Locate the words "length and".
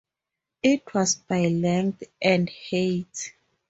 1.45-2.49